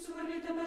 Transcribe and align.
схвалі 0.00 0.40
тебе. 0.40 0.60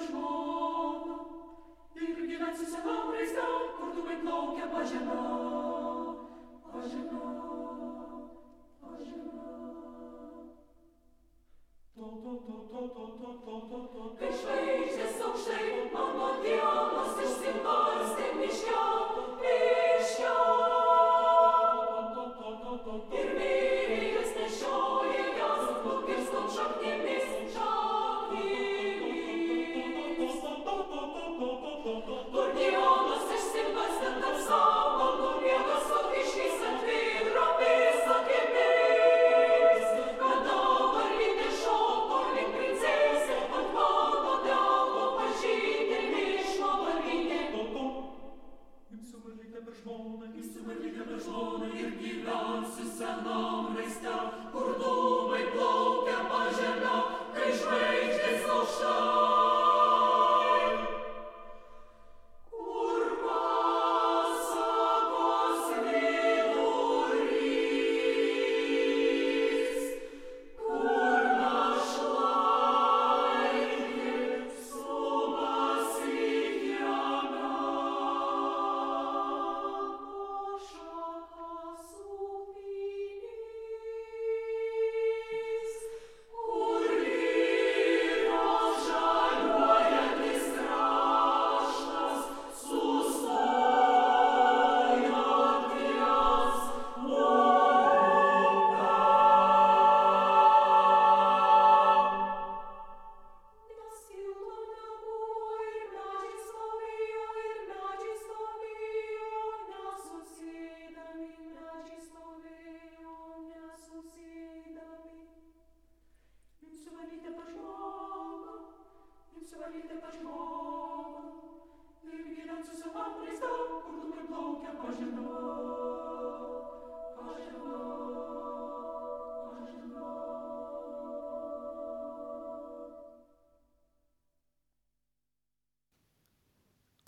Пішли, 14.19 14.87
ще 14.87 15.07
суши, 15.07 15.89
мама, 15.93 16.33
ти, 16.43 16.59
а 16.63 17.03
сім 17.25 17.63
бар, 17.63 18.05
з 18.05 18.11
тим 18.11 18.39
мішкам, 18.39 19.12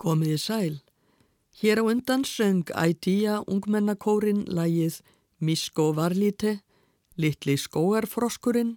Komiði 0.06 0.38
sæl. 0.38 0.74
Hér 1.58 1.82
á 1.82 1.84
undan 1.90 2.22
söng 2.22 2.68
Ædía 2.70 3.42
ungmennakórin 3.50 4.44
lægið 4.46 5.00
Misko 5.42 5.90
Varlíte, 5.98 6.60
Littli 7.18 7.56
skóarfroskurinn, 7.58 8.76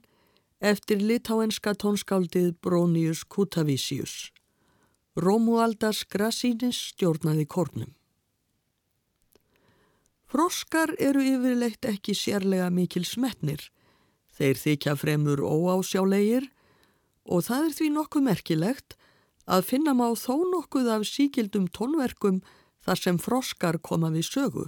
eftir 0.60 0.98
litáenska 0.98 1.76
tónskáldið 1.78 2.56
Brónius 2.64 3.22
Kutavísius. 3.30 4.32
Rómualdas 5.14 6.02
Grasínis 6.10 6.80
stjórnaði 6.90 7.46
kórnum. 7.46 7.92
Froskar 10.26 10.96
eru 10.98 11.22
yfirleitt 11.22 11.86
ekki 11.86 12.16
sérlega 12.18 12.72
mikil 12.74 13.06
smetnir. 13.06 13.62
Þeir 14.34 14.58
þykja 14.64 14.98
fremur 14.98 15.46
óásjálegir 15.46 16.50
og 17.30 17.46
það 17.46 17.68
er 17.68 17.78
því 17.78 17.92
nokkuð 18.00 18.26
merkilegt 18.32 18.96
að 18.96 19.09
finna 19.66 19.96
má 19.98 20.12
þó 20.14 20.36
nokkuð 20.46 20.90
af 20.94 21.06
síkildum 21.10 21.68
tónverkum 21.74 22.42
þar 22.86 23.02
sem 23.04 23.18
froskar 23.18 23.80
koma 23.82 24.12
við 24.14 24.28
sögu. 24.30 24.66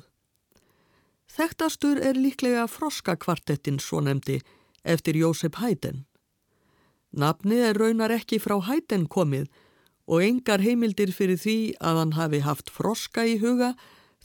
Þekktastur 1.31 2.01
er 2.01 2.17
líklega 2.17 2.65
froskakvartettin 2.67 3.79
svo 3.79 4.01
nefndi 4.03 4.41
eftir 4.83 5.15
Jósef 5.15 5.61
Hæden. 5.61 6.05
Nafnið 7.11 7.65
er 7.69 7.79
raunar 7.79 8.11
ekki 8.15 8.39
frá 8.41 8.57
Hæden 8.65 9.05
komið 9.07 9.47
og 10.11 10.23
engar 10.25 10.63
heimildir 10.63 11.13
fyrir 11.15 11.39
því 11.39 11.57
að 11.79 11.99
hann 12.01 12.15
hafi 12.17 12.41
haft 12.43 12.71
froska 12.73 13.23
í 13.27 13.37
huga 13.39 13.75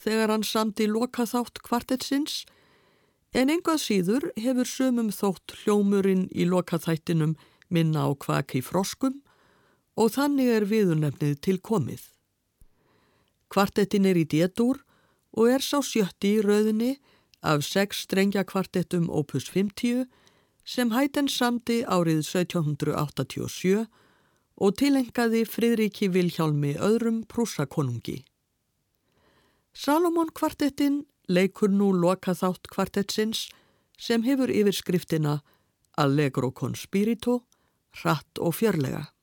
þegar 0.01 0.33
hann 0.33 0.47
samti 0.47 0.89
lokaþátt 0.91 1.61
kvartettsins 1.67 2.45
en 3.37 3.53
engað 3.53 3.83
síður 3.85 4.31
hefur 4.41 4.69
sömum 4.71 5.13
þótt 5.15 5.55
hljómurinn 5.63 6.27
í 6.33 6.49
lokaþættinum 6.49 7.37
minna 7.69 8.09
á 8.09 8.11
kvaki 8.17 8.63
froskum 8.65 9.21
og 9.97 10.13
þannig 10.17 10.53
er 10.53 10.69
viðurnefnið 10.69 11.41
til 11.41 11.59
komið. 11.65 12.03
Kvartettin 13.53 14.07
er 14.07 14.19
í 14.21 14.27
détur 14.29 14.83
og 15.37 15.51
er 15.53 15.65
sá 15.65 15.81
sjötti 15.85 16.37
í 16.37 16.45
rauðinni 16.45 16.97
af 17.47 17.65
sex 17.65 18.05
strengja 18.07 18.45
kvartettum 18.45 19.09
opus 19.11 19.49
50 19.53 20.07
sem 20.67 20.91
hætten 20.93 21.29
samti 21.31 21.83
árið 21.85 22.25
1787 22.27 23.87
og 24.57 24.79
tilengaði 24.81 25.45
Fridriki 25.47 26.09
Vilhjálmi 26.13 26.75
öðrum 26.81 27.23
prúsakonungi. 27.29 28.25
Salomon 29.77 30.33
kvartettin 30.33 31.05
leikur 31.29 31.71
nú 31.71 31.93
lokaþátt 31.93 32.71
kvartettsins 32.73 33.47
sem 34.01 34.25
hefur 34.25 34.51
yfirskriftina 34.51 35.41
Allegro 35.97 36.51
con 36.53 36.75
spirito, 36.75 37.45
hratt 38.03 38.39
og 38.39 38.55
fjörlega. 38.57 39.16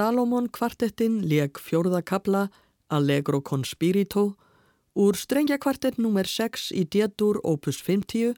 Salomon 0.00 0.46
kvartettin 0.48 1.18
leg 1.28 1.58
fjórðakabla 1.60 2.46
Allegro 2.88 3.42
con 3.44 3.66
Spirito 3.68 4.22
úr 4.96 5.18
strengjakvartett 5.18 5.98
nr. 6.00 6.24
6 6.24 6.70
í 6.72 6.86
D-dur 6.88 7.36
opus 7.44 7.82
50 7.84 8.30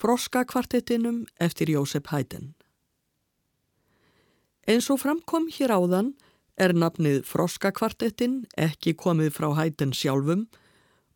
Froska 0.00 0.46
kvartettinum 0.48 1.18
eftir 1.36 1.68
Jósef 1.74 2.08
Haydn. 2.08 2.54
Eins 4.64 4.88
og 4.88 5.02
framkom 5.02 5.50
hér 5.52 5.74
áðan 5.76 6.14
er 6.56 6.72
nafnið 6.72 7.20
Froska 7.28 7.74
kvartettin 7.76 8.40
ekki 8.56 8.96
komið 8.96 9.34
frá 9.36 9.50
Haydn 9.60 9.92
sjálfum 9.92 10.46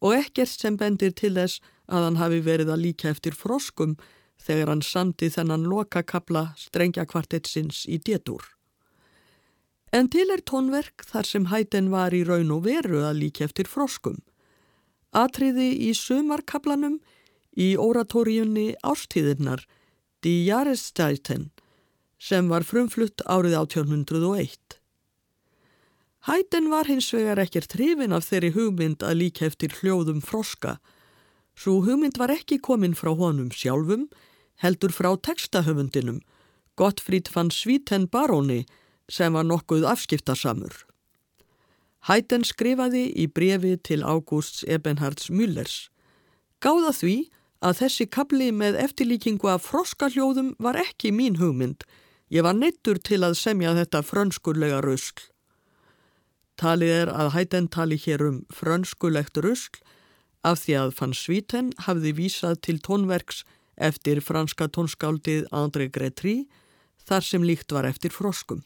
og 0.04 0.18
ekkert 0.18 0.52
sem 0.52 0.76
bendir 0.76 1.16
til 1.16 1.32
þess 1.40 1.64
að 1.88 2.10
hann 2.10 2.20
hafi 2.20 2.44
verið 2.44 2.74
að 2.76 2.84
líka 2.90 3.08
eftir 3.16 3.32
froskum 3.32 3.96
þegar 4.36 4.74
hann 4.74 4.84
samti 4.84 5.32
þennan 5.32 5.64
lokakabla 5.64 6.50
strengjakvartettsins 6.68 7.86
í 7.88 7.96
D-dur. 8.04 8.57
En 9.92 10.08
til 10.12 10.28
er 10.28 10.42
tónverk 10.44 11.04
þar 11.08 11.28
sem 11.28 11.46
Haydn 11.48 11.88
var 11.92 12.12
í 12.12 12.24
raun 12.28 12.50
og 12.52 12.66
veru 12.66 13.00
að 13.08 13.22
líka 13.22 13.46
eftir 13.46 13.70
froskum. 13.70 14.18
Atriði 15.16 15.70
í 15.88 15.94
sumarkablanum 15.96 16.98
í 17.56 17.72
oratóriunni 17.80 18.74
Ástíðirnar, 18.84 19.64
Die 20.22 20.44
Jahresteiten, 20.48 21.50
sem 22.18 22.48
var 22.50 22.66
frumflutt 22.66 23.22
árið 23.24 23.54
1801. 23.62 24.78
Hætten 26.28 26.66
var 26.68 26.90
hins 26.90 27.08
vegar 27.14 27.38
ekkert 27.40 27.72
hrifin 27.78 28.12
af 28.12 28.26
þeirri 28.26 28.50
hugmynd 28.56 29.04
að 29.06 29.20
líka 29.22 29.46
eftir 29.46 29.72
hljóðum 29.78 30.18
froska. 30.20 30.76
Svo 31.56 31.78
hugmynd 31.86 32.18
var 32.18 32.34
ekki 32.34 32.58
komin 32.60 32.98
frá 32.98 33.14
honum 33.16 33.48
sjálfum, 33.54 34.08
heldur 34.60 34.92
frá 34.92 35.14
textahöfundinum, 35.16 36.20
Gottfried 36.76 37.30
van 37.34 37.48
Svíten 37.54 38.06
Baróni, 38.10 38.66
sem 39.08 39.32
var 39.32 39.46
nokkuð 39.48 39.86
afskiptasamur. 39.88 40.84
Hætten 42.08 42.44
skrifaði 42.46 43.08
í 43.18 43.26
brefi 43.26 43.74
til 43.84 44.04
Ágústs 44.06 44.62
Ebenhards 44.68 45.28
Müllers. 45.30 45.88
Gáða 46.62 46.92
því 46.94 47.16
að 47.64 47.80
þessi 47.82 48.06
kabli 48.06 48.52
með 48.54 48.78
eftirlíkingu 48.84 49.50
af 49.50 49.66
froskaljóðum 49.66 50.54
var 50.62 50.78
ekki 50.78 51.10
mín 51.12 51.40
hugmynd. 51.40 51.82
Ég 52.30 52.44
var 52.46 52.54
neittur 52.54 53.00
til 53.02 53.24
að 53.26 53.38
semja 53.40 53.74
þetta 53.74 54.04
frönskurlega 54.06 54.80
rusl. 54.84 55.26
Talið 56.58 56.94
er 57.02 57.12
að 57.14 57.32
Hætten 57.34 57.68
tali 57.70 57.98
hér 57.98 58.24
um 58.26 58.38
frönskulegt 58.54 59.38
rusl 59.42 59.78
af 60.46 60.62
því 60.64 60.74
að 60.80 60.94
fann 60.98 61.14
Svíten 61.14 61.70
hafði 61.86 62.14
vísað 62.18 62.60
til 62.66 62.78
tónverks 62.82 63.44
eftir 63.78 64.20
franska 64.22 64.66
tónskáldið 64.70 65.46
André 65.54 65.88
Gretry 65.90 66.48
þar 67.06 67.24
sem 67.24 67.46
líkt 67.46 67.72
var 67.72 67.86
eftir 67.88 68.14
froskum. 68.14 68.64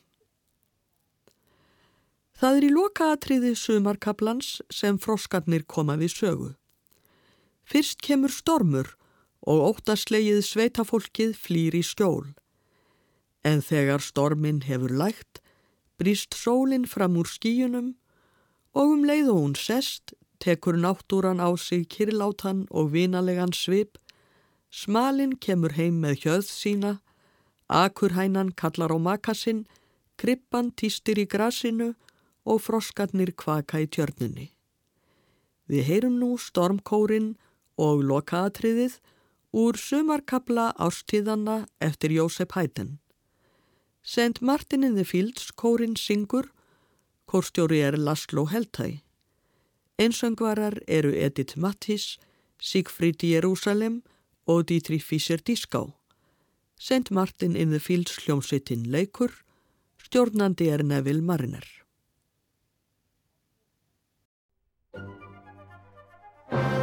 Það 2.39 2.57
er 2.59 2.65
í 2.67 2.73
lokaatriði 2.73 3.53
sumarkaplans 3.59 4.61
sem 4.73 4.99
froskarnir 4.99 5.65
koma 5.69 5.99
við 6.01 6.15
sögu. 6.17 6.51
Fyrst 7.69 8.01
kemur 8.03 8.33
stormur 8.33 8.95
og 9.47 9.63
óttaslegið 9.73 10.41
sveitafólkið 10.47 11.37
flýr 11.39 11.77
í 11.79 11.83
skjól. 11.87 12.33
En 13.43 13.63
þegar 13.63 14.03
stormin 14.03 14.63
hefur 14.67 14.93
lægt, 14.95 15.41
brýst 15.99 16.35
sólinn 16.39 16.87
fram 16.87 17.19
úr 17.19 17.31
skíunum 17.31 17.95
og 18.73 18.95
um 18.97 19.07
leið 19.07 19.31
og 19.33 19.41
hún 19.41 19.57
sest, 19.59 20.15
tekur 20.43 20.79
náttúran 20.79 21.43
á 21.43 21.51
sig 21.59 21.87
kirlátan 21.89 22.67
og 22.71 22.93
vinalegan 22.95 23.53
svip, 23.53 23.99
smalinn 24.71 25.37
kemur 25.37 25.75
heim 25.79 26.01
með 26.03 26.25
hjöð 26.25 26.47
sína, 26.51 26.93
akurhænan 27.69 28.55
kallar 28.57 28.91
á 28.91 28.99
makasinn, 28.99 29.67
krippan 30.19 30.73
týstir 30.75 31.19
í 31.23 31.27
grasinu 31.27 31.93
og 32.45 32.61
froskarnir 32.65 33.33
kvaka 33.37 33.83
í 33.83 33.87
tjörnunni. 33.87 34.51
Við 35.71 35.87
heyrum 35.89 36.19
nú 36.21 36.35
stormkórin 36.41 37.35
og 37.81 38.03
lokaatriðið 38.05 38.99
úr 39.53 39.79
sumarkabla 39.79 40.73
ástíðanna 40.81 41.67
eftir 41.81 42.13
Jósef 42.17 42.57
Hætten. 42.57 42.99
St. 44.03 44.41
Martin 44.41 44.83
in 44.83 44.97
the 44.97 45.05
Fields 45.05 45.53
kórin 45.53 45.95
syngur, 45.97 46.51
kórstjóri 47.27 47.83
er 47.87 47.97
Laszlo 47.97 48.47
Heltæ. 48.51 49.01
Einsöngvarar 49.99 50.81
eru 50.89 51.13
Edith 51.15 51.57
Mattis, 51.57 52.19
Sigfrid 52.59 53.23
Jerusalem 53.23 54.03
og 54.47 54.69
Dietrich 54.69 55.05
Fischer-Dieskau. 55.05 55.93
St. 56.79 57.11
Martin 57.11 57.55
in 57.57 57.71
the 57.71 57.79
Fields 57.79 58.19
hljómsveitin 58.25 58.91
leikur, 58.91 59.31
stjórnandi 60.03 60.69
er 60.69 60.83
Neville 60.83 61.23
Mariner. 61.23 61.82
you. 66.53 66.82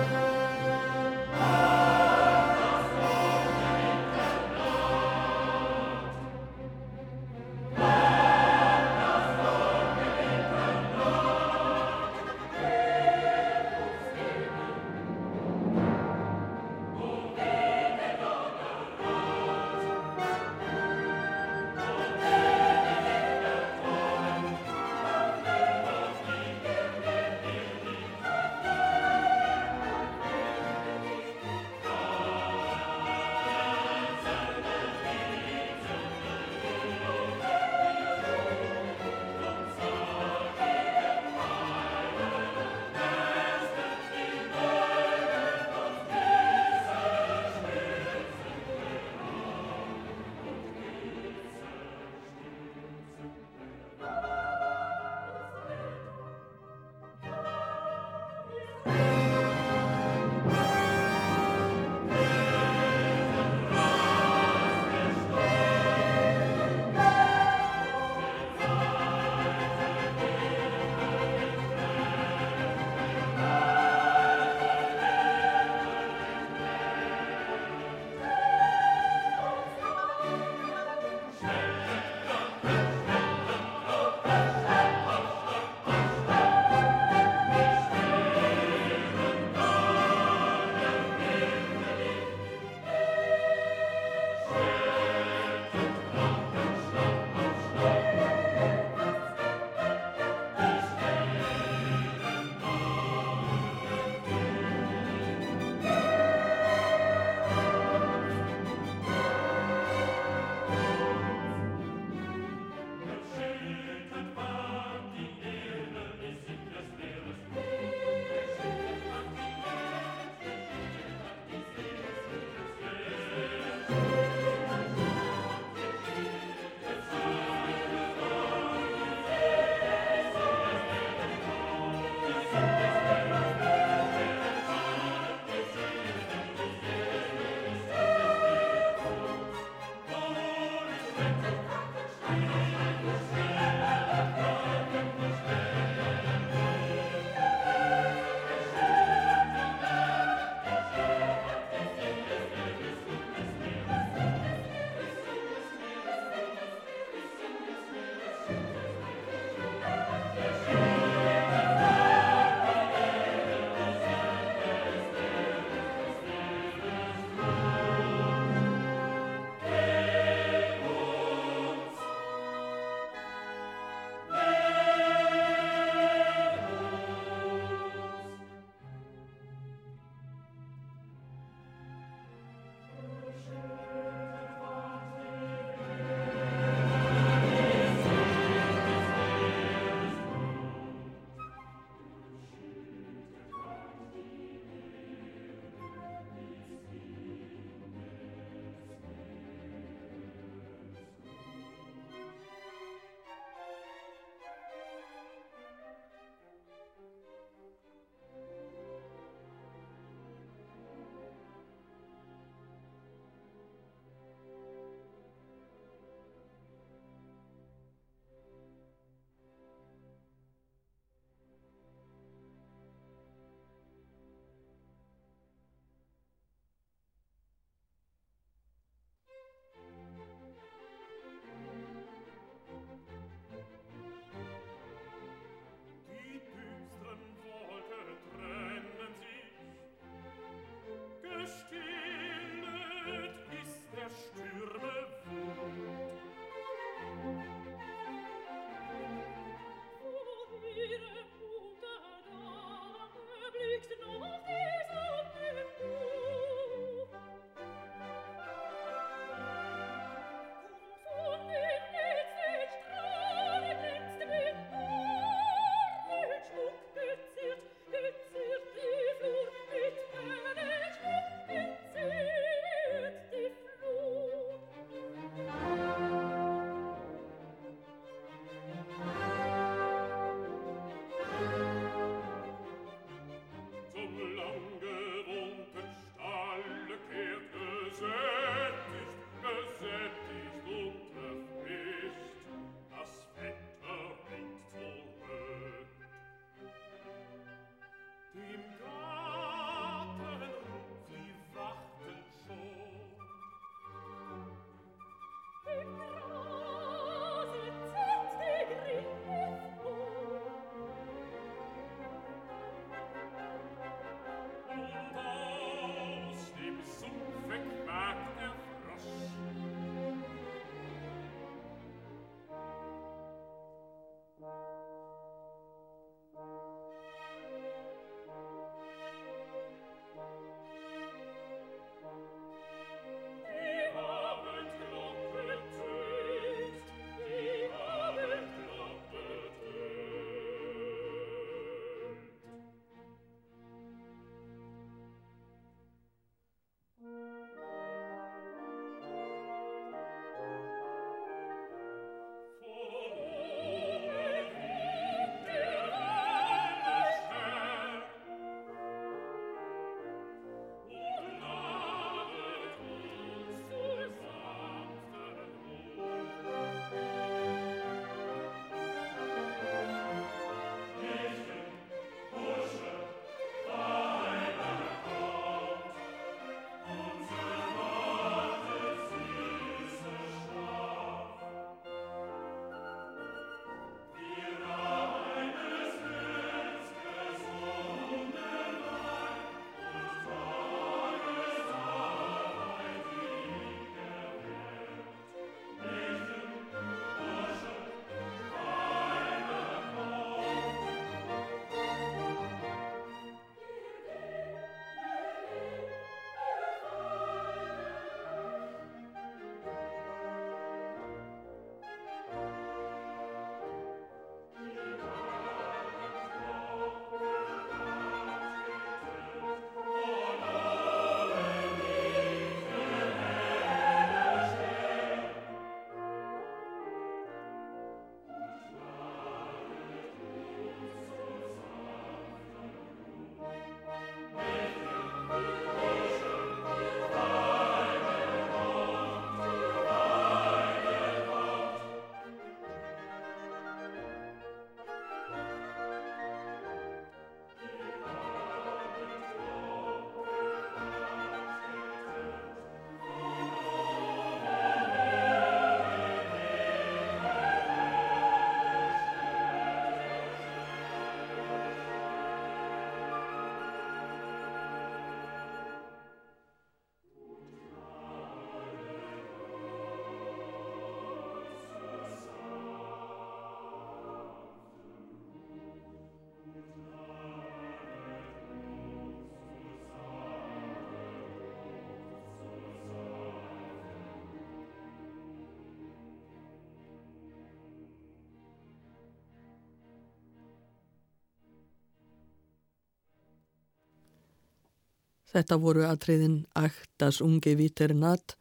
Þetta 495.30 495.60
voru 495.62 495.84
atriðin 495.86 496.46
Aktas 496.58 497.22
unge 497.22 497.54
viternat, 497.60 498.36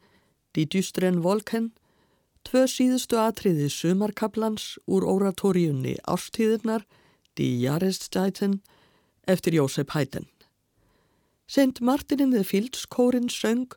Die 0.56 0.64
dystren 0.64 1.20
Volken, 1.22 1.72
tvö 2.42 2.64
síðustu 2.66 3.18
atriði 3.20 3.68
sumarkaplans 3.68 4.78
úr 4.88 5.04
oratóriunni 5.04 5.98
Ástíðirnar, 6.08 6.86
Die 7.36 7.60
Jahreszzeiten, 7.60 8.62
eftir 9.28 9.54
Jósef 9.54 9.92
Haydn. 9.92 10.26
Sent 11.46 11.80
Martinin 11.80 12.32
the 12.32 12.42
Fields 12.44 12.86
kórin 12.88 13.28
söng, 13.28 13.68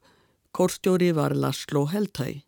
kórstjóri 0.52 1.12
var 1.12 1.36
Laszlo 1.36 1.86
Heltæ. 1.92 2.42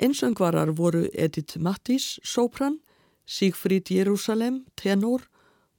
Einsöngvarar 0.00 0.72
voru 0.78 1.08
Edith 1.12 1.58
Mattis, 1.58 2.18
sopran, 2.22 2.80
Sigfrid 3.26 3.90
Jerusalem, 3.90 4.64
tenor 4.76 5.28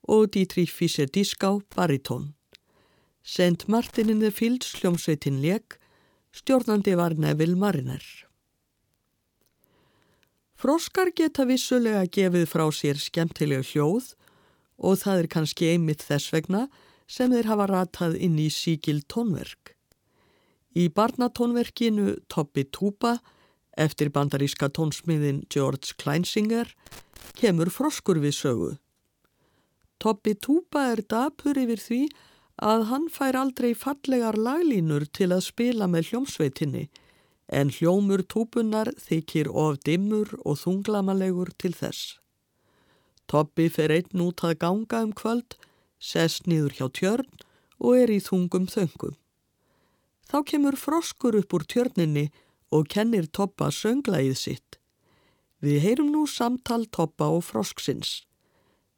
og 0.03 0.33
Dietrich 0.33 0.71
Fischer-Dieskau, 0.71 1.61
baritón. 1.75 2.33
Sent 3.23 3.69
Martinin 3.71 4.19
the 4.19 4.31
Fields 4.35 4.73
hljómsveitin 4.81 5.39
leik, 5.39 5.77
stjórnandi 6.35 6.97
var 6.99 7.15
Neville 7.15 7.55
Mariner. 7.55 8.03
Froskar 10.59 11.13
geta 11.15 11.45
vissulega 11.47 12.03
gefið 12.03 12.43
frá 12.51 12.65
sér 12.75 12.99
skemmtilega 12.99 13.63
hljóð 13.63 14.09
og 14.75 14.99
það 14.99 15.21
er 15.21 15.29
kannski 15.31 15.69
einmitt 15.71 16.03
þess 16.03 16.33
vegna 16.35 16.65
sem 17.07 17.31
þeir 17.31 17.47
hafa 17.47 17.69
ratað 17.71 18.17
inn 18.19 18.35
í 18.43 18.49
síkil 18.51 18.99
tónverk. 19.07 19.71
Í 20.75 20.89
barnatónverkinu 20.91 22.17
Toppi 22.27 22.65
Tuba 22.75 23.15
eftir 23.79 24.11
bandaríska 24.11 24.67
tónsmiðin 24.67 25.45
George 25.47 25.95
Kleinsinger 25.95 26.75
kemur 27.39 27.71
froskur 27.71 28.19
við 28.19 28.35
sögu. 28.35 28.71
Toppi 30.03 30.35
Tuba 30.35 30.89
er 30.91 31.05
dapur 31.07 31.55
yfir 31.55 31.79
því 31.79 32.03
að 32.03 32.31
hann 32.61 33.09
fær 33.09 33.35
aldrei 33.35 33.73
fallegar 33.73 34.37
laglínur 34.37 35.05
til 35.11 35.31
að 35.33 35.47
spila 35.47 35.87
með 35.87 36.11
hljómsveitinni 36.11 36.89
en 37.47 37.69
hljómur 37.69 38.23
túpunar 38.23 38.91
þykir 38.97 39.49
of 39.49 39.79
dimmur 39.85 40.29
og 40.45 40.57
þunglamalegur 40.61 41.53
til 41.57 41.73
þess. 41.73 42.19
Toppi 43.27 43.69
fer 43.69 43.91
einn 43.91 44.21
út 44.21 44.43
að 44.43 44.59
ganga 44.59 45.03
um 45.03 45.13
kvöld, 45.13 45.57
sest 45.99 46.47
nýður 46.47 46.77
hjá 46.77 46.87
tjörn 46.99 47.29
og 47.79 47.97
er 47.97 48.11
í 48.11 48.19
þungum 48.19 48.67
þöngum. 48.67 49.15
Þá 50.29 50.37
kemur 50.49 50.77
froskur 50.79 51.37
upp 51.37 51.53
úr 51.53 51.65
tjörninni 51.67 52.29
og 52.73 52.87
kennir 52.89 53.27
Toppa 53.27 53.69
sönglaðið 53.71 54.37
sitt. 54.37 54.79
Við 55.61 55.79
heyrum 55.83 56.11
nú 56.11 56.25
samtal 56.27 56.85
Toppa 56.91 57.29
og 57.31 57.43
frosksins. 57.45 58.23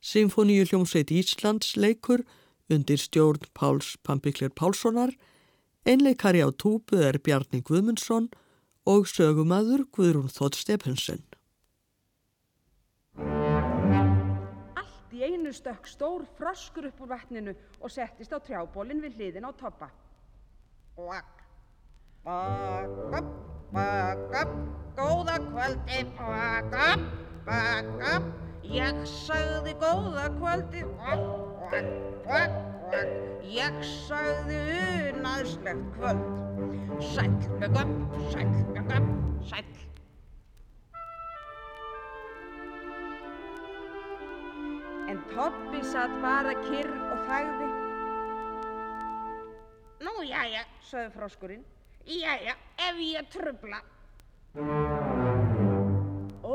Symfóníu 0.01 0.65
hljómsveit 0.69 1.11
Íslands 1.11 1.75
leikur 1.75 2.23
undir 2.69 2.99
stjórn 3.01 3.45
Páls 3.54 3.95
Pampiklir 4.04 4.54
Pálssonar, 4.56 5.13
einleikari 5.86 6.41
á 6.41 6.49
túpu 6.49 6.97
er 7.01 7.19
Bjarni 7.19 7.62
Guðmundsson 7.62 8.32
og 8.86 9.08
sögumadur 9.10 9.86
Guðrún 9.93 10.30
Þótt 10.34 10.62
Stephensen. 10.62 11.25
í 15.15 15.23
einu 15.23 15.51
stökk 15.56 15.88
stór 15.88 16.25
froskur 16.36 16.89
upp 16.89 17.01
úr 17.04 17.12
vatninu 17.13 17.54
og 17.80 17.91
settist 17.91 18.34
á 18.36 18.39
trjábólinn 18.43 19.01
við 19.04 19.19
hliðin 19.19 19.47
á 19.47 19.51
toppa. 19.56 19.88
Kvakk, 20.95 21.43
kvakk 22.25 23.19
upp, 23.19 23.30
kvakk 23.71 24.36
upp, 24.41 24.58
góða 24.99 25.38
kvöldi, 25.47 26.01
kvakk 26.17 26.75
upp, 26.89 27.06
kvakk 27.47 28.06
upp, 28.12 28.44
ég 28.73 29.01
sagði 29.10 29.73
góða 29.82 30.25
kvöldi, 30.38 30.82
kvakk, 30.97 31.25
kvakk, 31.69 31.91
kvakk, 32.25 32.56
kvakk, 32.89 33.13
ég 33.56 33.78
sagði 34.06 34.60
unaðslegt 35.12 35.86
kvöld. 35.97 36.25
Sæll, 37.13 37.36
bygg 37.60 37.78
upp, 37.82 37.95
sæll, 38.32 38.54
bygg 38.73 38.93
upp, 38.97 39.10
sæll. 39.49 39.73
En 45.10 45.19
Toppi 45.34 45.84
satt 45.86 46.13
bara 46.23 46.54
kyrr 46.65 46.89
og 47.12 47.25
þægði. 47.30 47.71
Nú, 50.06 50.15
jæja, 50.28 50.63
Söðu 50.86 51.12
froskurinn. 51.15 51.65
jæja, 52.06 52.56
ef 52.78 52.95
ég 52.99 53.30
trubla. 53.34 53.82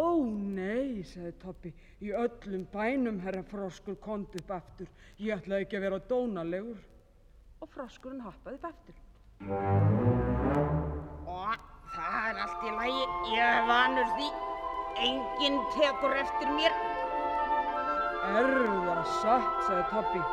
Ó 0.00 0.24
nei, 0.24 1.02
sagði 1.04 1.32
Toppi, 1.42 1.70
í 2.00 2.12
öllum 2.16 2.62
bænum 2.72 3.18
herra 3.20 3.42
froskur 3.50 3.98
kond 4.00 4.36
upp 4.38 4.52
aftur. 4.56 4.88
Ég 5.20 5.36
ætlaði 5.36 5.66
ekki 5.66 5.76
að 5.76 5.84
vera 5.86 5.98
dónalegur. 6.12 6.78
Og 7.60 7.68
froskurinn 7.74 8.22
hoppaði 8.24 8.56
upp 8.56 8.68
aftur. 8.70 8.96
Og 11.28 11.66
það 11.96 12.16
er 12.30 12.40
allt 12.44 12.64
í 12.64 12.72
lagi, 12.78 13.02
ég 13.34 13.44
er 13.58 13.68
vanur 13.68 14.08
því. 14.14 14.30
Enginn 15.08 15.60
tekur 15.74 16.16
eftir 16.22 16.54
mér. 16.56 16.78
Er 18.30 18.48
það 18.86 19.04
satt, 19.18 19.60
sagði 19.68 19.84
Toppi. 19.92 20.24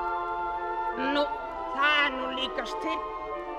Nú, 1.11 1.25
það 1.75 1.99
er 2.05 2.15
nú 2.15 2.31
líkast 2.39 2.79
til. 2.85 2.97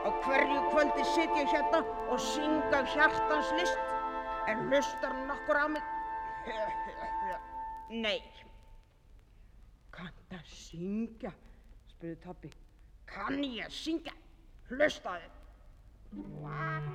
Á 0.06 0.08
hverju 0.24 0.64
kvöldi 0.72 1.06
sit 1.12 1.36
ég 1.36 1.52
hérna 1.52 1.84
og 2.08 2.18
synga 2.30 2.82
hjartans 2.94 3.52
list. 3.60 3.94
En 4.48 4.64
hlustar 4.70 5.12
nokkur 5.28 5.60
á 5.60 5.68
mig? 5.76 5.97
Nei, 7.88 8.20
Kannt 9.98 10.34
að 10.36 10.50
syngja, 10.52 11.32
spurði 11.90 12.16
Toppi. 12.22 12.50
kann 13.08 13.42
ég 13.44 13.72
syngja? 13.72 14.12
Hlustaði. 14.68 15.30
Kvak, 16.12 16.88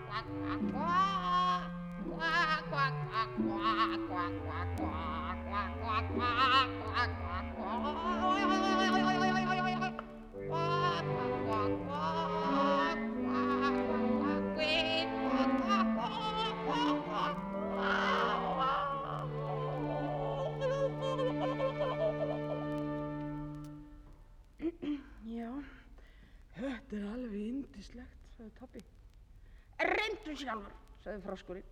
Reyndu 30.34 30.46
sjálfur. 30.50 30.72
sagði 31.04 31.19
froskurinn. 31.22 31.65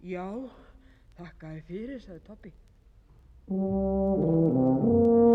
Já, 0.00 0.24
þakka 1.18 1.50
þér 1.52 1.62
fyrir, 1.66 2.00
sagði 2.00 2.22
Toppi. 2.24 2.52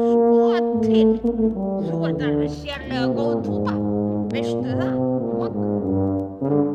Svo 0.10 0.58
til. 0.82 1.14
Þú 1.22 2.02
ert 2.10 2.28
alveg 2.32 2.52
sérlega 2.58 3.06
góð 3.14 3.38
túpa. 3.46 3.74
Veistu 4.34 4.78
það? 4.82 4.94
Kvak. 5.38 6.73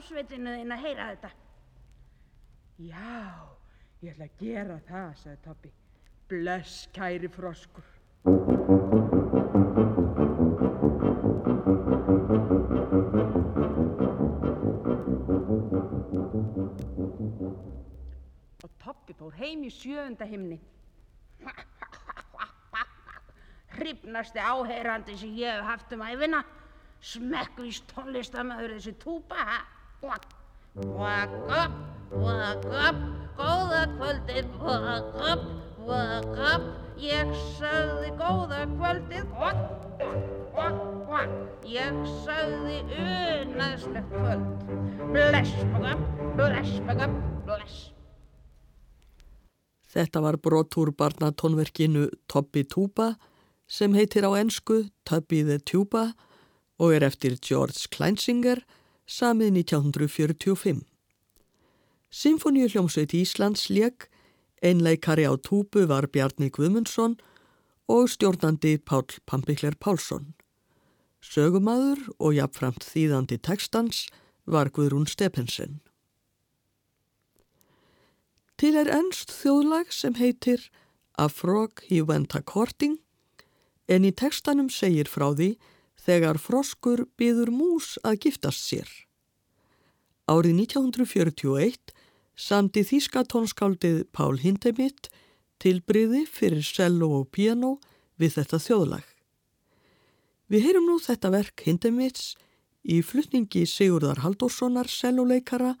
Hljómsveitinu 0.00 0.52
þín 0.56 0.72
að 0.72 0.84
heyra 0.84 1.06
þetta. 1.10 1.30
Já, 2.80 3.12
ég 4.00 4.14
ætla 4.14 4.26
að 4.26 4.36
gera 4.40 4.76
það, 4.88 5.10
sagði 5.20 5.40
Toppi. 5.44 5.72
Bless, 6.30 6.86
kæri 6.94 7.28
froskur. 7.28 7.84
Og 18.64 18.70
Toppi 18.80 19.16
fór 19.18 19.34
heim 19.36 19.66
í 19.66 19.72
sjöunda 19.74 20.24
himni. 20.24 20.60
Hrifnasti 23.74 24.40
áheyrandi 24.40 25.18
sem 25.20 25.36
ég 25.36 25.60
hef 25.60 25.68
haft 25.68 25.92
um 25.92 26.06
æfina. 26.08 26.40
Smekkvís 27.00 27.82
tónlistamöður 27.92 28.74
þessi 28.78 28.96
túpa, 29.00 29.44
ha? 29.44 29.60
Kvak 30.00 30.22
upp, 31.44 31.72
kvak 32.08 32.62
upp, 32.64 33.00
góða 33.36 33.80
kvöldið, 33.98 34.46
kvak 34.56 35.18
upp, 35.28 35.42
kvak 35.82 36.38
upp. 36.52 36.64
Ég 37.00 37.34
sagði 37.58 38.08
góða 38.16 38.62
kvöldið, 38.70 39.26
kvak, 39.34 39.60
kvak, 40.00 40.32
kvak, 40.54 40.80
kvak. 41.04 41.36
Ég 41.68 42.00
sagði 42.22 42.78
unaðslegt 42.96 44.16
kvöld. 44.16 44.64
Bless, 45.12 45.52
kvak 45.76 45.92
upp, 45.92 46.08
bless, 46.40 46.72
kvak 46.88 47.04
upp, 47.04 47.20
bless. 47.44 47.78
Þetta 49.92 50.24
var 50.24 50.40
brot 50.40 50.80
úr 50.80 50.96
barnatónverkinu 50.96 52.08
Toppi 52.24 52.64
Tuba 52.64 53.12
sem 53.68 53.92
heitir 53.92 54.24
á 54.24 54.32
ensku 54.40 54.86
Tubby 55.04 55.44
the 55.44 55.60
Tuba 55.60 56.14
og 56.80 56.96
er 56.96 57.10
eftir 57.12 57.36
George 57.36 57.90
Kleinsinger 57.92 58.64
samið 59.10 59.50
1945. 59.64 60.84
Symfóníu 62.10 62.68
hljómsveit 62.70 63.14
Íslands 63.14 63.66
leik, 63.70 64.06
einleikari 64.62 65.26
á 65.26 65.34
túpu 65.34 65.86
var 65.90 66.06
Bjarni 66.06 66.50
Guðmundsson 66.50 67.16
og 67.90 68.10
stjórnandi 68.10 68.78
Pál 68.78 69.06
Pampikler 69.26 69.74
Pálsson. 69.74 70.34
Sögumadur 71.20 72.00
og 72.18 72.36
jafnframt 72.38 72.86
þýðandi 72.86 73.40
tekstans 73.42 74.06
var 74.46 74.70
Guðrún 74.70 75.08
Stephensen. 75.10 75.80
Til 78.60 78.76
er 78.76 78.90
ennst 78.92 79.32
þjóðlag 79.32 79.90
sem 79.92 80.14
heitir 80.20 80.68
A 81.18 81.28
Frog 81.28 81.82
He 81.88 82.02
Went 82.04 82.34
A 82.36 82.42
Courting 82.42 82.98
en 83.88 84.06
í 84.06 84.12
tekstanum 84.14 84.70
segir 84.70 85.10
frá 85.10 85.32
því 85.34 85.54
þegar 86.00 86.40
froskur 86.40 87.04
byður 87.20 87.52
mús 87.54 87.94
að 88.06 88.20
giftast 88.26 88.66
sér. 88.66 88.88
Árið 90.30 90.62
1941 90.64 91.94
samti 92.40 92.84
þýska 92.86 93.24
tónskáldið 93.28 94.04
Pál 94.14 94.38
Hindemitt 94.40 95.10
tilbriði 95.60 96.24
fyrir 96.30 96.64
cello 96.64 97.10
og 97.20 97.28
piano 97.34 97.76
við 98.20 98.38
þetta 98.38 98.60
þjóðlag. 98.64 99.04
Við 100.50 100.66
heyrum 100.66 100.88
nú 100.88 100.98
þetta 101.02 101.30
verk 101.34 101.62
Hindemits 101.66 102.34
í 102.82 103.00
flutningi 103.04 103.66
Sigurðar 103.68 104.24
Haldórssonar 104.24 104.88
celloleikara 104.90 105.76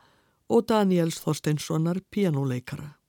og 0.50 0.66
Daniels 0.68 1.20
Þorsteinssonar 1.22 2.02
pianoleikara. 2.10 2.99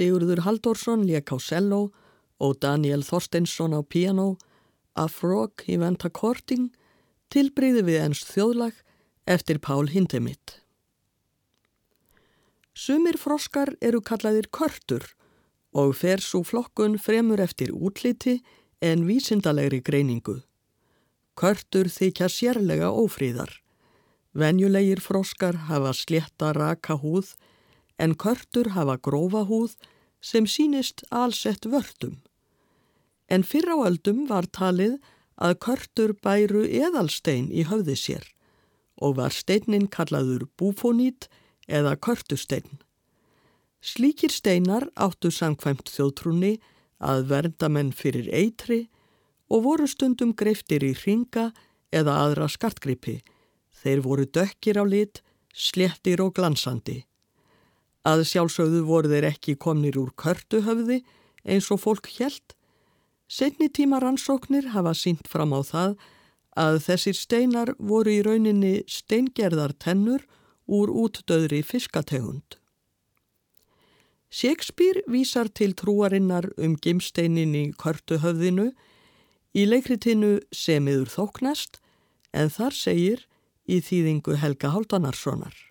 Sigurður 0.00 0.46
Halldórsson 0.46 1.02
lék 1.04 1.28
á 1.28 1.36
cello 1.36 1.90
og 2.40 2.54
Daniel 2.64 3.02
Þorsteinsson 3.04 3.74
á 3.76 3.84
piano, 3.84 4.38
A 4.96 5.04
Frog 5.12 5.60
í 5.68 5.76
Venta 5.76 6.08
Korting, 6.08 6.70
tilbreyði 7.28 7.82
við 7.84 7.98
ens 8.06 8.22
þjóðlag 8.24 8.78
eftir 9.28 9.60
Pál 9.60 9.90
Hindemitt. 9.92 10.62
Sumir 12.72 13.20
froskar 13.20 13.74
eru 13.84 14.00
kallaðir 14.00 14.48
körtur 14.48 15.04
og 15.76 15.92
fer 16.00 16.24
svo 16.24 16.40
flokkun 16.48 16.96
fremur 16.96 17.44
eftir 17.44 17.68
útliti 17.68 18.38
en 18.80 19.04
vísindalegri 19.04 19.82
greiningu. 19.84 20.38
Körtur 21.36 21.92
þykja 21.92 22.32
sérlega 22.32 22.88
ófríðar. 22.88 23.52
Venjulegir 24.32 25.04
froskar 25.04 25.66
hafa 25.68 25.92
slétta 25.92 26.54
raka 26.56 26.96
húð 26.96 27.34
en 28.00 28.16
körtur 28.16 28.72
hafa 28.76 28.96
grófa 28.96 29.44
húð 29.50 29.76
sem 30.20 30.46
sínist 30.46 31.04
allsett 31.10 31.68
vördum. 31.68 32.20
En 33.28 33.44
fyrr 33.44 33.68
á 33.72 33.76
öldum 33.88 34.26
var 34.28 34.48
talið 34.48 34.98
að 35.40 35.58
körtur 35.64 36.14
bæru 36.24 36.64
eðalstein 36.64 37.48
í 37.52 37.64
höfði 37.68 37.96
sér 37.96 38.24
og 39.00 39.16
var 39.20 39.32
steinin 39.32 39.88
kallaður 39.88 40.48
búfonít 40.60 41.28
eða 41.68 41.96
körtustein. 41.96 42.80
Slíkir 43.80 44.32
steinar 44.32 44.90
áttu 44.96 45.30
samkvæmt 45.32 45.88
þjóðtrúni 45.88 46.58
að 47.00 47.28
vernda 47.30 47.70
menn 47.72 47.94
fyrir 47.96 48.28
eitri 48.28 48.82
og 49.48 49.64
voru 49.64 49.88
stundum 49.88 50.34
greiftir 50.36 50.84
í 50.84 50.92
ringa 51.04 51.50
eða 51.92 52.18
aðra 52.26 52.48
skartgripi. 52.52 53.20
Þeir 53.80 54.04
voru 54.04 54.26
dökkir 54.28 54.76
á 54.76 54.84
lit, 54.84 55.22
sléttir 55.54 56.20
og 56.20 56.34
glansandi. 56.36 57.00
Að 58.06 58.24
sjálfsögðu 58.30 58.84
voru 58.88 59.10
þeir 59.12 59.28
ekki 59.34 59.58
komnir 59.60 59.98
úr 60.00 60.14
körtuhöfði 60.16 61.02
eins 61.44 61.68
og 61.72 61.82
fólk 61.82 62.08
hjælt. 62.16 62.54
Setni 63.28 63.68
tíma 63.68 64.00
rannsóknir 64.00 64.72
hafa 64.74 64.94
sínt 64.96 65.28
fram 65.28 65.52
á 65.52 65.60
það 65.60 65.98
að 66.58 66.80
þessir 66.86 67.16
steinar 67.16 67.74
voru 67.78 68.16
í 68.16 68.22
rauninni 68.26 68.80
steingerðar 68.90 69.76
tennur 69.78 70.24
úr 70.66 70.90
útdöðri 70.90 71.62
fiskategund. 71.66 72.56
Shakespeare 74.30 75.02
vísar 75.10 75.50
til 75.50 75.74
trúarinnar 75.74 76.52
um 76.56 76.76
gimsteinin 76.78 77.54
í 77.58 77.64
körtuhöfðinu 77.74 78.70
í 79.58 79.64
leikritinu 79.66 80.38
Semiður 80.54 81.10
þóknast 81.10 81.80
en 82.32 82.52
þar 82.54 82.76
segir 82.76 83.26
í 83.66 83.80
þýðingu 83.82 84.38
Helga 84.38 84.70
Hálfdanarssonar. 84.70 85.69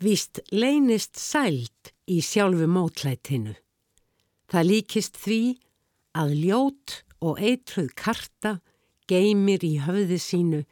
Vist 0.00 0.40
leynist 0.48 1.18
sælt 1.20 1.92
í 2.08 2.22
sjálfu 2.24 2.64
mótlætinu. 2.70 3.52
Það 4.48 4.68
líkist 4.70 5.18
því 5.20 5.40
að 6.16 6.32
ljót 6.40 6.94
og 7.20 7.40
eitruð 7.44 7.90
karta 8.00 8.54
geymir 9.10 9.60
í 9.66 9.76
höfði 9.84 10.16
sínu 10.16 10.62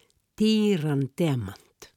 dýran 0.40 1.10
demant. 1.20 1.90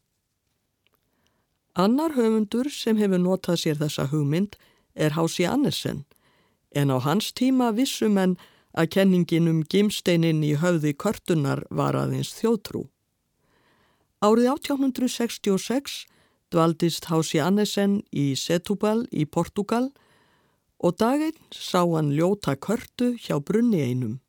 Annar 1.80 2.18
höfundur 2.18 2.68
sem 2.68 3.00
hefur 3.00 3.24
notað 3.24 3.62
sér 3.64 3.80
þessa 3.80 4.10
hugmynd 4.12 4.60
er 4.94 5.16
Hási 5.16 5.48
Annesen 5.48 6.04
en 6.76 6.92
á 6.92 7.00
hans 7.00 7.32
tíma 7.32 7.72
vissum 7.72 8.20
en 8.20 8.36
að 8.76 8.92
kenningin 8.96 9.48
um 9.48 9.64
gimsteinin 9.64 10.44
í 10.44 10.58
höfði 10.60 10.92
körtunar 11.00 11.64
var 11.72 11.96
aðeins 11.96 12.36
þjótrú. 12.36 12.90
Árið 14.20 14.52
1866 14.52 16.11
dvaldist 16.52 17.08
Hási 17.10 17.39
Annesen 17.39 18.02
í 18.12 18.32
Setúbal 18.36 19.06
í 19.12 19.26
Portugal 19.26 19.89
og 20.82 20.97
daginn 20.99 21.38
sá 21.54 21.84
hann 21.84 22.12
ljóta 22.16 22.56
körtu 22.56 23.14
hjá 23.16 23.39
brunni 23.39 23.82
einum. 23.86 24.20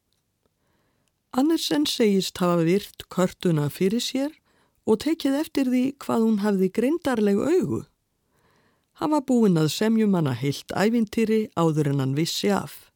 Annesen 1.32 1.86
segist 1.88 2.38
hafa 2.38 2.62
virt 2.66 3.08
körtuna 3.08 3.70
fyrir 3.72 4.04
sér 4.04 4.34
og 4.84 5.00
tekið 5.04 5.38
eftir 5.38 5.70
því 5.72 5.84
hvað 6.02 6.26
hún 6.26 6.38
hafði 6.42 6.68
greindarleg 6.76 7.40
augu. 7.40 7.82
Hann 9.00 9.14
var 9.14 9.24
búinn 9.26 9.56
að 9.58 9.72
semjum 9.72 10.14
hana 10.18 10.34
heilt 10.36 10.74
ævintýri 10.76 11.46
áður 11.56 11.94
en 11.94 12.02
hann 12.04 12.16
vissi 12.18 12.52
af. 12.52 12.92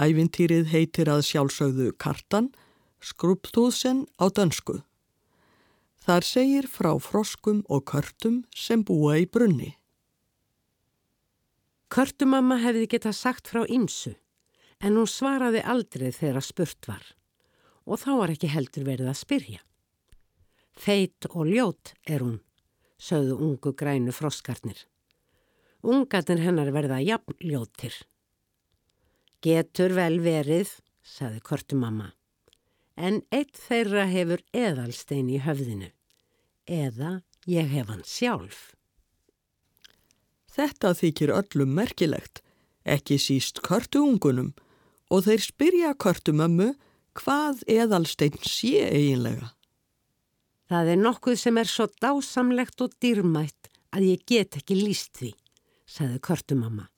Ævintýrið 0.00 0.72
heitir 0.72 1.08
að 1.12 1.26
sjálfsögðu 1.28 1.92
kartan, 2.00 2.50
skruptúðsen 3.00 4.06
á 4.16 4.32
dönsku. 4.32 4.80
Þar 6.06 6.22
segir 6.22 6.66
frá 6.70 6.92
froskum 7.02 7.64
og 7.66 7.80
körtum 7.90 8.44
sem 8.54 8.84
búa 8.86 9.16
í 9.18 9.24
brunni. 9.26 9.72
Körtumamma 11.90 12.60
hefði 12.62 12.86
geta 12.92 13.10
sagt 13.10 13.50
frá 13.50 13.64
ymsu, 13.66 14.12
en 14.78 14.94
hún 15.00 15.10
svaraði 15.10 15.64
aldrei 15.66 16.12
þegar 16.14 16.46
spurt 16.46 16.86
var 16.86 17.02
og 17.86 18.00
þá 18.02 18.10
var 18.18 18.32
ekki 18.34 18.50
heldur 18.50 18.86
verið 18.86 19.10
að 19.10 19.18
spyrja. 19.20 19.60
Feit 20.74 21.26
og 21.30 21.46
ljót 21.46 21.92
er 22.02 22.22
hún, 22.22 22.40
sögðu 22.98 23.38
ungu 23.46 23.72
grænu 23.78 24.14
froskarnir. 24.14 24.78
Ungarnir 25.86 26.42
hennar 26.42 26.72
verða 26.74 26.98
jafn 27.02 27.38
ljótir. 27.38 27.94
Getur 29.42 29.94
vel 29.94 30.18
verið, 30.22 30.70
sagði 31.02 31.42
kortumamma, 31.46 32.10
en 32.98 33.22
eitt 33.30 33.54
þeirra 33.68 34.08
hefur 34.10 34.42
eðalstein 34.50 35.30
í 35.30 35.38
höfðinu 35.42 35.92
eða 36.66 37.20
ég 37.46 37.70
hef 37.70 37.88
hann 37.90 38.04
sjálf. 38.06 38.72
Þetta 40.56 40.94
þykir 40.96 41.32
öllum 41.36 41.74
merkilegt, 41.76 42.40
ekki 42.84 43.18
síst 43.20 43.60
körtuungunum 43.66 44.54
og 45.12 45.26
þeir 45.26 45.42
spyrja 45.44 45.92
körtumömmu 46.00 46.72
hvað 47.16 47.62
eðalstein 47.70 48.38
sé 48.44 48.86
eiginlega. 48.88 49.52
Það 50.66 50.92
er 50.92 51.00
nokkuð 51.00 51.38
sem 51.38 51.58
er 51.60 51.70
svo 51.70 51.86
dásamlegt 52.02 52.82
og 52.82 52.94
dýrmætt 53.02 53.70
að 53.94 54.08
ég 54.10 54.24
get 54.26 54.58
ekki 54.58 54.78
líst 54.80 55.14
því, 55.20 55.32
sagði 55.86 56.22
körtumamma. 56.26 56.88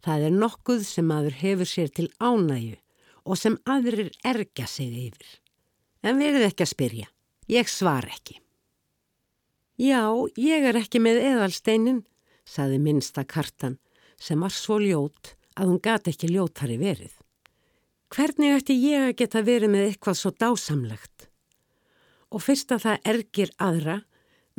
Það 0.00 0.28
er 0.28 0.36
nokkuð 0.36 0.86
sem 0.88 1.10
aður 1.12 1.36
hefur 1.42 1.68
sér 1.68 1.90
til 1.92 2.08
ánægu 2.16 2.78
og 3.28 3.36
sem 3.36 3.58
aðrir 3.68 4.08
erga 4.24 4.66
sig 4.66 4.94
yfir. 5.10 5.28
En 6.00 6.16
verið 6.16 6.46
ekki 6.46 6.64
að 6.64 6.72
spyrja. 6.72 7.10
Ég 7.50 7.68
svar 7.68 8.06
ekki. 8.08 8.38
Já, 9.80 10.12
ég 10.36 10.66
er 10.68 10.76
ekki 10.76 11.00
með 11.00 11.22
eðalsteinin, 11.24 12.02
saði 12.44 12.76
minnsta 12.84 13.22
kartan 13.24 13.78
sem 14.20 14.42
var 14.44 14.52
svo 14.52 14.76
ljót 14.76 15.30
að 15.56 15.70
hún 15.70 15.78
gati 15.80 16.12
ekki 16.12 16.28
ljótari 16.28 16.76
verið. 16.76 17.14
Hvernig 18.12 18.58
ætti 18.58 18.76
ég 18.76 19.06
að 19.06 19.14
geta 19.22 19.40
verið 19.46 19.72
með 19.72 19.86
eitthvað 19.86 20.18
svo 20.20 20.32
dásamlegt? 20.36 21.30
Og 22.28 22.44
fyrst 22.44 22.74
að 22.76 22.84
það 22.84 23.08
ergir 23.14 23.54
aðra, 23.56 23.96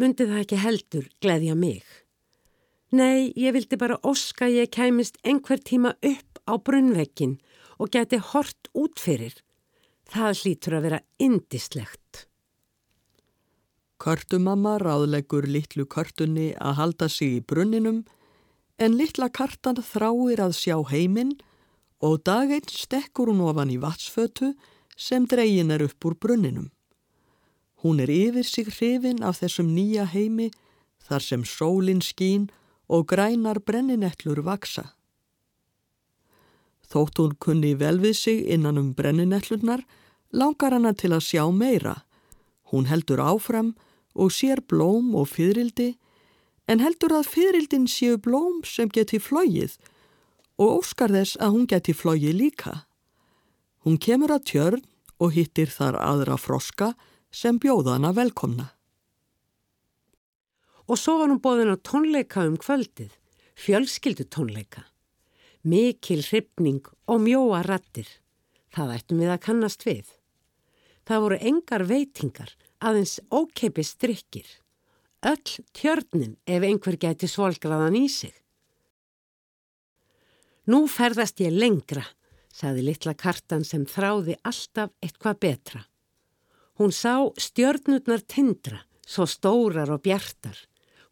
myndi 0.02 0.26
það 0.26 0.42
ekki 0.42 0.62
heldur 0.64 1.06
gleðja 1.22 1.60
mig. 1.60 1.86
Nei, 2.90 3.30
ég 3.38 3.54
vildi 3.54 3.78
bara 3.78 4.02
oska 4.02 4.50
ég 4.50 4.74
kæmist 4.74 5.22
einhver 5.22 5.62
tíma 5.62 5.94
upp 6.02 6.42
á 6.50 6.58
brunnvekkin 6.58 7.38
og 7.78 7.94
geti 7.94 8.18
hort 8.18 8.74
út 8.74 8.98
fyrir. 8.98 9.38
Það 10.10 10.42
hlýtur 10.42 10.80
að 10.80 10.86
vera 10.90 11.04
indislegt. 11.22 12.26
Körtumamma 14.02 14.80
ráðleggur 14.82 15.46
litlu 15.46 15.84
körtunni 15.86 16.56
að 16.58 16.78
halda 16.80 17.08
sig 17.10 17.36
í 17.36 17.42
brunninum 17.46 18.00
en 18.82 18.96
litla 18.98 19.28
kartan 19.30 19.78
þráir 19.78 20.40
að 20.42 20.56
sjá 20.58 20.74
heiminn 20.90 21.36
og 22.02 22.24
daginn 22.26 22.66
stekkur 22.66 23.30
hún 23.30 23.44
ofan 23.46 23.70
í 23.70 23.78
vatsfötu 23.84 24.56
sem 24.98 25.28
dregin 25.30 25.70
er 25.76 25.84
upp 25.86 26.08
úr 26.10 26.16
brunninum. 26.18 26.72
Hún 27.86 28.02
er 28.02 28.10
yfir 28.10 28.48
sig 28.50 28.72
hrifin 28.74 29.22
af 29.22 29.38
þessum 29.44 29.70
nýja 29.76 30.08
heimi 30.10 30.50
þar 31.06 31.28
sem 31.28 31.46
sólinn 31.46 32.02
skín 32.02 32.50
og 32.90 33.06
grænar 33.14 33.62
brenninettlur 33.62 34.42
vaksa. 34.50 34.96
Þótt 36.90 37.22
hún 37.22 37.38
kunni 37.38 37.76
vel 37.78 38.02
við 38.02 38.18
sig 38.18 38.42
innan 38.50 38.82
um 38.82 38.90
brenninettlurnar 38.98 39.86
langar 40.34 40.74
hana 40.74 40.98
til 40.98 41.14
að 41.14 41.28
sjá 41.30 41.46
meira. 41.54 42.00
Hún 42.74 42.90
heldur 42.90 43.22
áfram 43.22 43.76
og 43.76 43.88
sér 44.32 44.62
blóm 44.68 45.16
og 45.16 45.30
fyririldi 45.32 45.96
en 46.68 46.80
heldur 46.80 47.16
að 47.16 47.30
fyririldin 47.32 47.88
séu 47.88 48.18
blóm 48.18 48.62
sem 48.68 48.90
geti 48.90 49.20
flóið 49.20 49.78
og 50.62 50.82
óskar 50.82 51.12
þess 51.12 51.40
að 51.42 51.56
hún 51.56 51.68
geti 51.68 51.96
flóið 51.96 52.36
líka. 52.38 52.86
Hún 53.84 53.98
kemur 53.98 54.32
að 54.36 54.46
tjörn 54.52 54.86
og 55.22 55.34
hittir 55.36 55.72
þar 55.72 55.98
aðra 56.02 56.38
froska 56.38 56.94
sem 57.32 57.58
bjóða 57.62 57.98
hana 57.98 58.12
velkomna. 58.14 58.70
Og 60.90 61.00
svo 61.00 61.18
var 61.22 61.32
hún 61.32 61.42
bóðin 61.42 61.72
á 61.72 61.78
tónleika 61.80 62.44
um 62.46 62.58
kvöldið, 62.60 63.12
fjölskyldu 63.56 64.28
tónleika. 64.28 64.86
Mikil 65.64 66.24
hrifning 66.26 66.82
og 67.08 67.22
mjóa 67.22 67.62
rattir. 67.64 68.08
Það 68.74 68.96
ættum 68.98 69.22
við 69.22 69.32
að 69.32 69.44
kannast 69.46 69.86
við. 69.86 70.08
Það 71.06 71.24
voru 71.26 71.38
engar 71.52 71.84
veitingar 71.88 72.56
aðeins 72.82 73.20
ókeipi 73.30 73.84
strikkir. 73.86 74.48
Öll 75.22 75.62
tjörnin 75.78 76.38
ef 76.50 76.64
einhver 76.66 76.98
geti 76.98 77.30
svolgraðan 77.30 77.98
í 78.00 78.08
sig. 78.10 78.34
Nú 80.66 80.88
ferðast 80.90 81.42
ég 81.42 81.54
lengra, 81.54 82.04
saði 82.54 82.86
litla 82.88 83.14
kartan 83.18 83.64
sem 83.66 83.86
þráði 83.86 84.38
alltaf 84.46 84.94
eitthvað 85.02 85.40
betra. 85.46 85.82
Hún 86.82 86.94
sá 86.94 87.30
stjörnurnar 87.38 88.26
tindra, 88.26 88.82
svo 89.06 89.28
stórar 89.30 89.92
og 89.94 90.02
bjartar. 90.06 90.58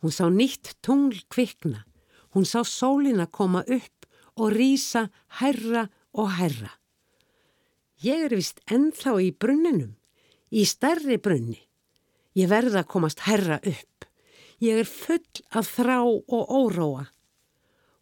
Hún 0.01 0.13
sá 0.15 0.25
nýtt 0.31 0.77
tungl 0.81 1.21
kvikna. 1.29 1.83
Hún 2.33 2.45
sá 2.45 2.63
sólina 2.65 3.27
koma 3.27 3.61
upp 3.67 4.09
og 4.39 4.53
rýsa 4.55 5.09
herra 5.41 5.89
og 6.13 6.33
herra. 6.39 6.71
Ég 8.01 8.29
er 8.29 8.37
vist 8.37 8.61
ennþá 8.71 9.17
í 9.21 9.33
brunninum 9.35 9.98
í 10.51 10.65
stærri 10.67 11.17
brunni. 11.21 11.59
Ég 12.37 12.49
verða 12.51 12.83
að 12.83 12.91
komast 12.93 13.25
herra 13.27 13.59
upp. 13.63 14.05
Ég 14.59 14.81
er 14.83 14.89
full 14.89 15.43
af 15.55 15.69
þrá 15.77 15.99
og 16.03 16.51
óróa. 16.51 17.07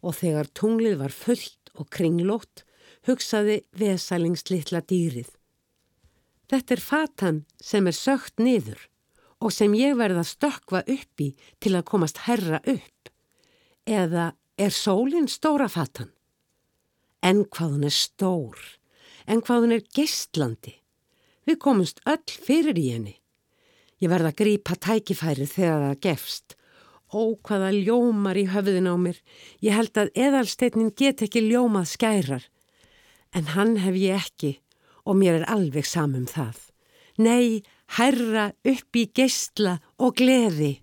Og 0.02 0.14
þegar 0.14 0.50
tunglið 0.54 0.98
var 1.00 1.14
fullt 1.14 1.72
og 1.78 1.88
kringlót, 1.94 2.64
hugsaði 3.06 3.62
vesælingslitla 3.78 4.82
dýrið. 4.86 5.30
Þetta 6.48 6.74
er 6.74 6.82
fatan 6.82 7.38
sem 7.60 7.86
er 7.86 7.96
sögt 7.96 8.40
niður 8.40 8.80
og 9.38 9.52
sem 9.54 9.74
ég 9.78 9.94
verða 9.98 10.24
að 10.24 10.32
stökva 10.32 10.80
upp 10.82 11.22
í 11.22 11.28
til 11.62 11.74
að 11.76 11.86
komast 11.90 12.24
herra 12.26 12.60
upp. 12.64 13.10
Eða 13.86 14.32
er 14.58 14.74
sólinn 14.74 15.28
stóra 15.30 15.68
fatan? 15.70 16.10
En 17.22 17.44
hvað 17.44 17.76
hún 17.76 17.86
er 17.86 17.94
stór, 17.94 18.58
en 19.26 19.42
hvað 19.42 19.64
hún 19.64 19.76
er 19.76 19.86
gistlandi. 19.94 20.74
Við 21.48 21.56
komumst 21.64 22.02
öll 22.04 22.28
fyrir 22.28 22.76
í 22.76 22.90
henni. 22.92 23.14
Ég 24.02 24.12
verða 24.12 24.34
að 24.34 24.40
grípa 24.42 24.76
tækifæri 24.76 25.46
þegar 25.48 25.84
það 25.86 26.00
gefst. 26.04 26.56
Ó, 27.08 27.32
hvaða 27.40 27.70
ljómar 27.72 28.36
í 28.36 28.44
höfðin 28.52 28.90
á 28.92 28.94
mér. 29.00 29.16
Ég 29.64 29.72
held 29.72 29.96
að 29.96 30.12
eðalsteinin 30.12 30.92
get 30.92 31.24
ekki 31.24 31.46
ljómað 31.46 31.88
skærar. 31.94 32.44
En 33.32 33.54
hann 33.56 33.78
hef 33.80 33.96
ég 33.96 34.20
ekki 34.20 34.52
og 35.08 35.16
mér 35.16 35.40
er 35.40 35.48
alveg 35.48 35.88
samum 35.88 36.28
það. 36.28 36.60
Nei, 37.16 37.64
herra 37.96 38.50
upp 38.68 39.00
í 39.00 39.08
geistla 39.16 39.78
og 39.96 40.20
gleði. 40.20 40.76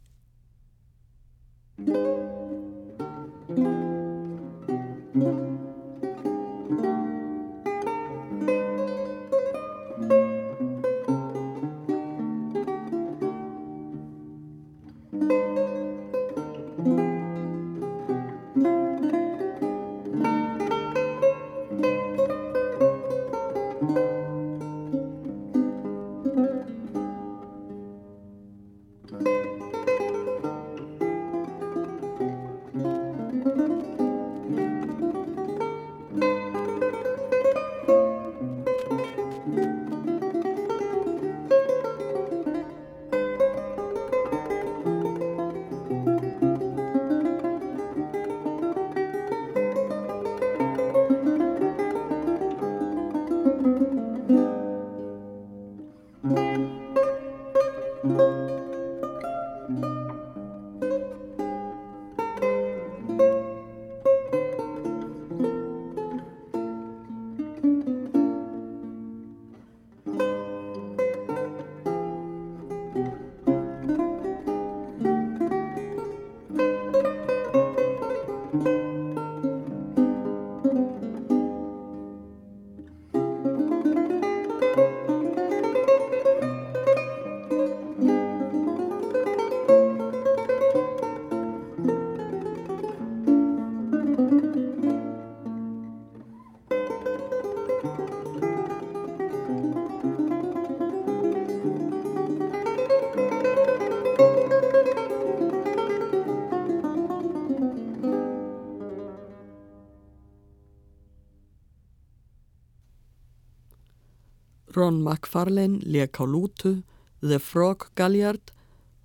Ron 114.76 115.02
MacFarlane 115.04 115.82
leik 115.84 116.20
á 116.20 116.26
lútu 116.28 116.84
The 117.22 117.40
Frog 117.40 117.90
Galliard, 117.96 118.52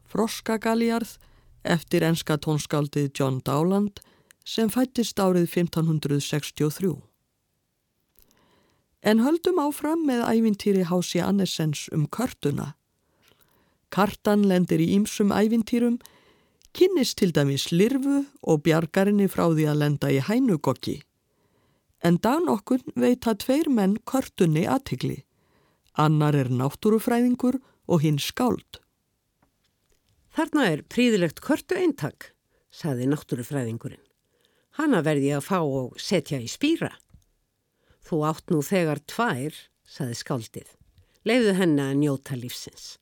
Froska 0.04 0.58
Galliard 0.58 1.18
eftir 1.64 2.02
enska 2.02 2.36
tónskaldið 2.36 3.10
John 3.14 3.40
Dowland 3.44 4.00
sem 4.44 4.70
fættist 4.72 5.20
árið 5.20 5.46
1563. 5.48 6.96
En 9.00 9.22
höldum 9.24 9.60
áfram 9.62 10.02
með 10.04 10.24
ævintýri 10.28 10.84
Hási 10.88 11.22
Annesens 11.24 11.88
um 11.92 12.06
körtuna. 12.06 12.74
Kartan 13.90 14.44
lendir 14.46 14.80
í 14.82 14.90
ýmsum 14.96 15.32
ævintýrum, 15.32 15.96
kynnist 16.76 17.18
til 17.18 17.32
dæmis 17.32 17.70
lirfu 17.72 18.26
og 18.42 18.62
bjargarinni 18.66 19.26
frá 19.28 19.48
því 19.48 19.70
að 19.72 19.80
lenda 19.80 20.12
í 20.12 20.20
hænugokki. 20.20 21.00
En 22.04 22.16
dag 22.16 22.44
nokkur 22.44 22.84
veit 22.96 23.26
að 23.26 23.42
tveir 23.44 23.68
menn 23.72 23.98
körtunni 24.08 24.66
aðtigli. 24.68 25.24
Annar 26.00 26.32
er 26.38 26.48
náttúrufræðingur 26.48 27.58
og 27.90 28.00
hinn 28.00 28.16
skáld. 28.22 28.78
Þarna 30.32 30.68
er 30.72 30.82
príðilegt 30.88 31.42
körtu 31.44 31.76
eintak, 31.76 32.30
saði 32.72 33.08
náttúrufræðingurinn. 33.10 34.00
Hanna 34.78 35.02
verði 35.04 35.34
að 35.36 35.44
fá 35.44 35.58
og 35.60 35.98
setja 36.00 36.38
í 36.40 36.48
spýra. 36.48 36.92
Þú 38.06 38.22
átt 38.30 38.48
nú 38.48 38.62
þegar 38.64 39.02
tvær, 39.10 39.58
saði 39.84 40.16
skáldið. 40.16 40.72
Leifðu 41.28 41.52
henni 41.58 41.84
að 41.84 41.98
njóta 42.00 42.38
lífsins. 42.38 42.94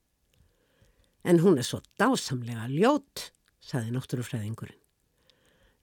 En 1.23 1.39
hún 1.39 1.61
er 1.61 1.67
svo 1.67 1.79
dásamlega 2.01 2.67
ljót, 2.73 3.29
saði 3.63 3.93
náttúrufræðingurinn. 3.95 4.75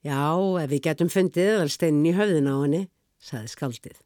Já, 0.05 0.37
ef 0.61 0.69
við 0.69 0.85
getum 0.91 1.09
fundið 1.11 1.55
eðalsteinin 1.55 2.11
í 2.11 2.17
höfðin 2.19 2.53
á 2.53 2.57
henni, 2.61 2.85
saði 3.17 3.55
skaldið. 3.55 4.01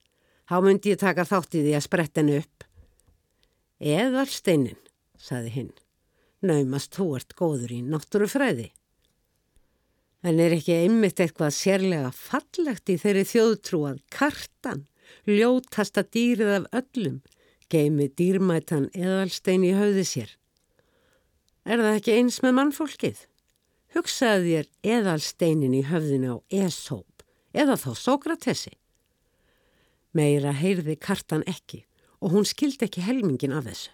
Há 0.46 0.61
myndi 0.62 0.94
ég 0.94 1.02
taka 1.02 1.26
þáttið 1.26 1.72
í 1.72 1.78
að 1.78 1.88
spretta 1.88 2.22
henni 2.22 2.38
upp. 2.44 2.70
Eðalsteinin, 3.81 4.76
saði 5.16 5.51
hinn. 5.55 5.70
Naumast 6.45 6.93
þú 6.93 7.14
ert 7.16 7.33
góður 7.37 7.72
í 7.72 7.78
náttúrufræði. 7.81 8.66
En 10.20 10.37
er 10.37 10.53
ekki 10.53 10.76
einmitt 10.83 11.20
eitthvað 11.24 11.55
sérlega 11.57 12.11
fallegt 12.12 12.93
í 12.93 12.99
þeirri 13.01 13.24
þjóðtrú 13.24 13.81
að 13.89 14.03
kartan, 14.12 14.85
ljótasta 15.24 16.05
dýrið 16.05 16.53
af 16.59 16.68
öllum, 16.83 17.18
geimi 17.72 18.11
dýrmætan 18.20 18.91
eðalstein 18.93 19.64
í 19.64 19.72
höfði 19.72 20.05
sér. 20.12 20.37
Er 21.64 21.81
það 21.81 21.97
ekki 22.03 22.20
eins 22.20 22.41
með 22.45 22.57
mannfólkið? 22.61 23.26
Hugsaði 23.97 24.59
þér 24.59 24.72
eðalsteinin 24.99 25.76
í 25.81 25.87
höfðinu 25.89 26.37
á 26.37 26.39
Esóp 26.68 27.24
eða 27.57 27.81
þá 27.81 27.91
Sókratesi. 27.97 28.76
Meira 30.12 30.53
heyrði 30.53 31.01
kartan 31.01 31.49
ekki 31.49 31.87
og 32.21 32.35
hún 32.35 32.47
skildi 32.49 32.87
ekki 32.87 33.05
helmingin 33.05 33.57
af 33.57 33.66
þessu. 33.68 33.91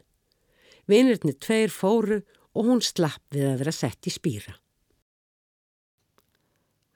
Vinirni 0.86 1.34
tveir 1.34 1.72
fóru 1.72 2.20
og 2.54 2.68
hún 2.68 2.82
slapp 2.82 3.22
við 3.34 3.50
að 3.50 3.58
vera 3.62 3.74
sett 3.74 4.06
í 4.06 4.12
spýra. 4.14 4.54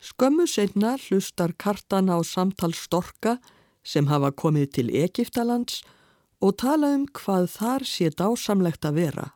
Skömmu 0.00 0.46
setna 0.48 0.94
hlustar 0.96 1.52
kartan 1.60 2.08
á 2.08 2.16
samtal 2.24 2.72
storka 2.72 3.36
sem 3.84 4.08
hafa 4.08 4.30
komið 4.32 4.70
til 4.76 4.88
Egiptalands 4.96 5.82
og 6.40 6.56
tala 6.62 6.94
um 6.96 7.04
hvað 7.06 7.50
þar 7.52 7.84
sé 7.84 8.08
dásamlegt 8.08 8.86
að 8.88 9.02
vera. 9.02 9.26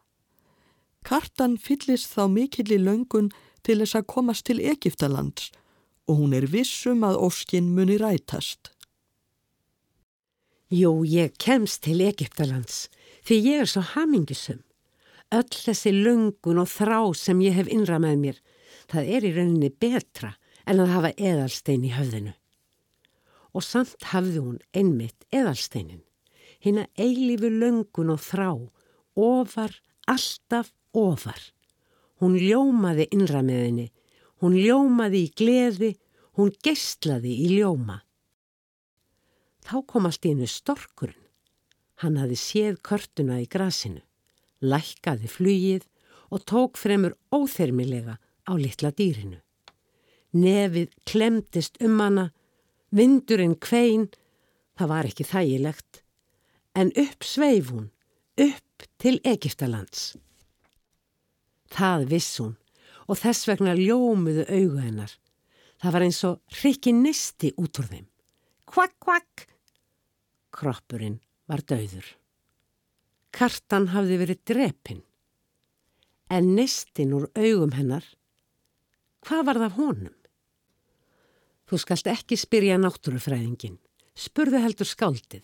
Kartan 1.04 1.58
fyllist 1.60 2.14
þá 2.14 2.24
mikill 2.32 2.72
í 2.72 2.80
löngun 2.80 3.28
til 3.64 3.82
þess 3.82 3.98
að 4.00 4.08
komast 4.14 4.46
til 4.48 4.62
Egiptalands 4.64 5.50
og 6.08 6.20
hún 6.20 6.36
er 6.36 6.48
vissum 6.48 7.04
að 7.04 7.20
óskinn 7.28 7.72
muni 7.76 7.98
rætast. 8.00 8.73
Jú, 10.74 11.04
ég 11.06 11.36
kemst 11.38 11.84
til 11.86 12.00
Egiptalands 12.02 12.88
því 13.22 13.36
ég 13.44 13.60
er 13.62 13.68
svo 13.70 13.82
hamingisum. 13.92 14.62
Öll 15.30 15.54
þessi 15.54 15.92
löngun 15.94 16.58
og 16.58 16.70
þrá 16.72 16.98
sem 17.14 17.42
ég 17.44 17.54
hef 17.54 17.68
innra 17.70 18.00
með 18.02 18.16
mér, 18.22 18.40
það 18.90 19.10
er 19.14 19.26
í 19.28 19.30
rauninni 19.36 19.70
betra 19.70 20.32
en 20.66 20.82
að 20.82 20.94
hafa 20.96 21.12
eðalstein 21.14 21.84
í 21.86 21.92
höfðinu. 21.94 22.32
Og 23.54 23.62
samt 23.62 24.08
hafði 24.10 24.42
hún 24.42 24.58
einmitt 24.74 25.28
eðalsteinin, 25.30 26.02
hinn 26.58 26.80
að 26.82 27.04
eilífu 27.06 27.52
löngun 27.54 28.10
og 28.16 28.24
þrá, 28.24 28.50
ofar, 29.14 29.76
alltaf 30.10 30.72
ofar. 30.90 31.38
Hún 32.18 32.34
ljómaði 32.40 33.06
innra 33.14 33.44
með 33.46 33.62
henni, 33.68 33.86
hún 34.42 34.58
ljómaði 34.58 35.22
í 35.28 35.30
gleði, 35.38 35.92
hún 36.34 36.50
gestlaði 36.66 37.36
í 37.46 37.52
ljóma. 37.60 38.00
Þá 39.64 39.76
kom 39.88 40.08
allt 40.08 40.26
í 40.26 40.34
hennu 40.34 40.48
storkurinn. 40.50 41.20
Hann 42.02 42.18
hafi 42.20 42.36
séð 42.36 42.80
körtuna 42.84 43.38
í 43.40 43.46
grasinu, 43.48 44.02
lækkaði 44.60 45.30
flugið 45.30 45.86
og 46.34 46.42
tók 46.50 46.80
fremur 46.80 47.14
óþermilega 47.32 48.18
á 48.18 48.52
litla 48.58 48.90
dýrinu. 48.92 49.38
Nefið 50.34 50.90
klemdist 51.06 51.78
um 51.84 52.00
hana, 52.02 52.26
vindurinn 52.90 53.54
kvein, 53.54 54.08
það 54.74 54.90
var 54.90 55.08
ekki 55.08 55.26
þægilegt, 55.30 56.02
en 56.74 56.90
upp 56.98 57.24
sveif 57.24 57.70
hún, 57.70 57.88
upp 58.34 58.88
til 58.98 59.20
Egiptalands. 59.22 60.16
Það 61.70 62.08
viss 62.10 62.40
hún 62.42 62.56
og 63.06 63.20
þess 63.20 63.48
vegna 63.48 63.74
ljómuðu 63.78 64.44
augu 64.48 64.82
hennar. 64.82 65.14
Það 65.78 65.94
var 65.94 66.06
eins 66.06 66.20
og 66.26 66.58
hriki 66.58 66.92
nisti 66.96 67.52
út 67.60 67.78
úr 67.78 67.90
þeim. 67.90 68.06
Kvakk, 68.70 68.96
kvakk! 69.04 69.53
Kroppurinn 70.54 71.18
var 71.50 71.64
dauður. 71.66 72.06
Kartan 73.34 73.90
hafði 73.90 74.20
verið 74.20 74.42
drepinn. 74.46 75.02
En 76.30 76.54
nistin 76.56 77.14
úr 77.16 77.26
augum 77.34 77.74
hennar, 77.74 78.04
hvað 79.26 79.48
var 79.48 79.60
það 79.64 79.80
honum? 79.80 80.14
Þú 81.64 81.80
skalt 81.80 82.08
ekki 82.12 82.38
spyrja 82.38 82.76
náttúrufræðingin. 82.78 83.80
Spurðu 84.14 84.60
heldur 84.62 84.86
skáldið. 84.86 85.42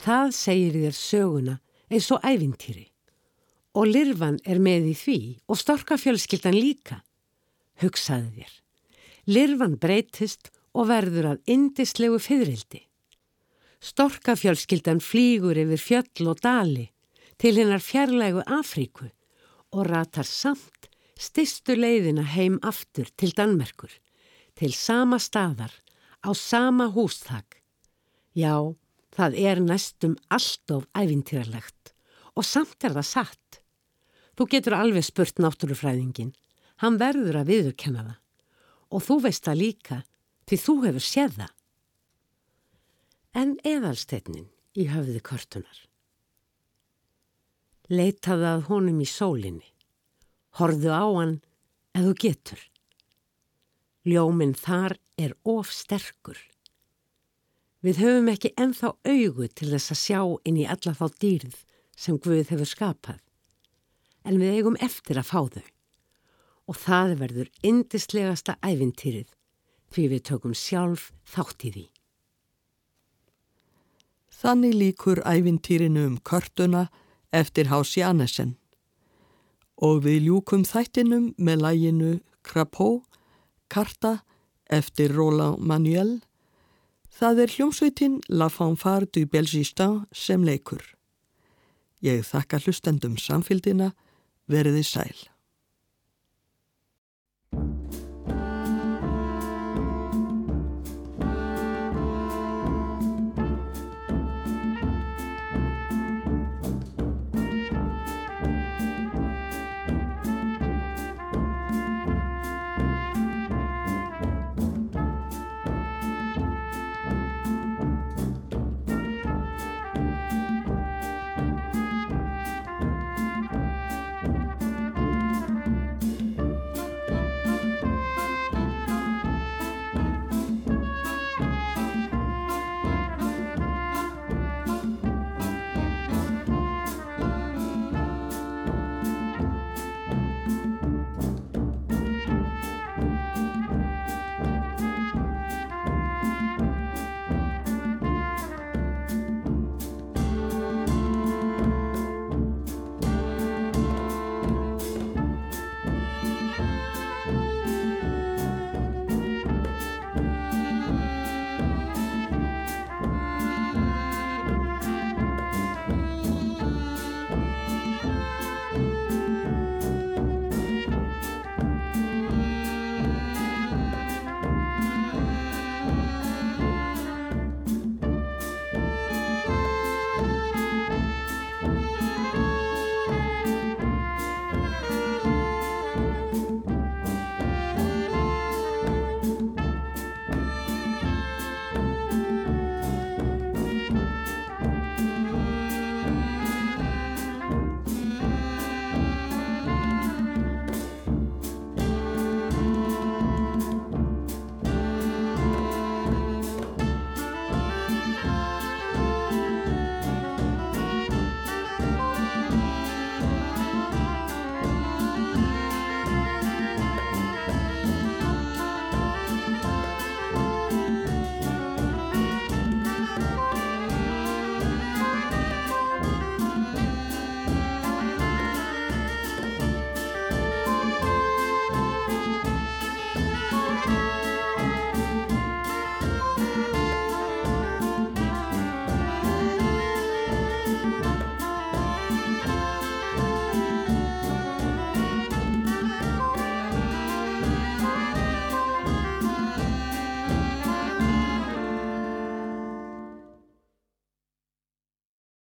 Það 0.00 0.30
segir 0.32 0.78
þér 0.78 0.96
söguna 0.96 1.56
eins 1.90 2.08
og 2.14 2.24
ævintýri. 2.24 2.86
Og 3.76 3.90
lirfan 3.90 4.38
er 4.48 4.62
með 4.62 4.92
í 4.92 4.94
því 4.96 5.18
og 5.50 5.60
storkafjölskyldan 5.60 6.56
líka. 6.56 7.02
Hugsaði 7.82 8.30
þér. 8.38 8.54
Lirfan 9.28 9.76
breytist 9.82 10.48
og 10.72 10.88
verður 10.88 11.34
að 11.34 11.52
indislegu 11.52 12.20
fyririldi. 12.22 12.87
Storkafjölskyldan 13.78 14.98
flýgur 15.02 15.58
yfir 15.58 15.82
fjöll 15.82 16.30
og 16.32 16.42
dali 16.42 16.88
til 17.38 17.60
hennar 17.60 17.82
fjarlægu 17.82 18.42
Afríku 18.46 19.10
og 19.72 19.86
ratar 19.86 20.26
samt 20.26 20.88
stistu 21.18 21.76
leiðina 21.78 22.24
heim 22.34 22.58
aftur 22.62 23.10
til 23.16 23.34
Danmerkur, 23.34 23.90
til 24.54 24.74
sama 24.74 25.18
staðar, 25.18 25.72
á 26.22 26.30
sama 26.34 26.88
hústak. 26.94 27.62
Já, 28.34 28.74
það 29.14 29.38
er 29.38 29.60
næstum 29.62 30.16
alltof 30.30 30.86
æfintýralegt 30.94 31.94
og 32.34 32.46
samt 32.46 32.82
er 32.86 32.94
það 32.98 33.06
satt. 33.06 33.60
Þú 34.38 34.46
getur 34.54 34.78
alveg 34.78 35.06
spurt 35.06 35.42
náttúrufræðingin, 35.42 36.34
hann 36.82 36.98
verður 36.98 37.40
að 37.42 37.50
viðurkenna 37.54 38.06
það 38.06 38.24
og 38.88 39.04
þú 39.04 39.16
veist 39.26 39.44
það 39.44 39.60
líka 39.62 39.96
því 40.48 40.58
þú 40.64 40.74
hefur 40.86 41.04
séð 41.04 41.34
það. 41.42 41.54
En 43.36 43.58
eðalstegnin 43.66 44.48
í 44.78 44.86
höfði 44.88 45.20
kortunar. 45.20 45.84
Leitaði 47.88 48.46
að 48.48 48.66
honum 48.68 49.00
í 49.04 49.08
sólinni. 49.08 49.66
Horðu 50.56 50.92
á 50.92 51.04
hann 51.04 51.34
eða 51.96 52.14
getur. 52.24 52.60
Ljóminn 54.08 54.54
þar 54.56 54.96
er 55.20 55.34
of 55.44 55.72
sterkur. 55.72 56.38
Við 57.84 58.00
höfum 58.02 58.30
ekki 58.32 58.54
enþá 58.58 58.94
augu 59.06 59.48
til 59.48 59.70
þess 59.74 59.92
að 59.92 60.00
sjá 60.02 60.20
inn 60.48 60.58
í 60.58 60.66
alla 60.66 60.94
þá 60.96 61.06
dýrð 61.22 61.58
sem 61.98 62.18
Guð 62.18 62.48
hefur 62.52 62.68
skapað. 62.68 63.20
En 64.24 64.40
við 64.40 64.56
eigum 64.58 64.78
eftir 64.80 65.20
að 65.20 65.28
fá 65.28 65.40
þau. 65.52 65.68
Og 66.68 66.76
það 66.76 67.14
verður 67.22 67.52
indislegasta 67.64 68.56
æfintýrið 68.64 69.30
því 69.94 70.08
við 70.12 70.26
tökum 70.32 70.56
sjálf 70.56 71.12
þátt 71.28 71.64
í 71.68 71.72
því. 71.76 71.86
Þannig 74.38 74.74
líkur 74.78 75.18
æfintýrinu 75.26 76.04
um 76.06 76.16
körtuna 76.22 76.86
eftir 77.34 77.72
Hási 77.72 78.04
Annesen. 78.06 78.54
Og 79.82 80.04
við 80.04 80.28
ljúkum 80.28 80.62
þættinum 80.62 81.32
með 81.38 81.64
læginu 81.64 82.12
Krapó, 82.46 83.02
Karta 83.68 84.20
eftir 84.70 85.14
Roland 85.16 85.58
Manuel. 85.58 86.20
Það 87.10 87.42
er 87.42 87.54
hljómsveitin 87.56 88.20
La 88.28 88.48
Fanfare 88.48 89.10
du 89.10 89.26
Belgistan 89.26 90.04
sem 90.12 90.44
leikur. 90.46 90.84
Ég 91.98 92.22
þakka 92.22 92.62
hlustendum 92.62 93.18
samfélgina, 93.18 93.90
veriði 94.46 94.84
sæl. 94.86 95.18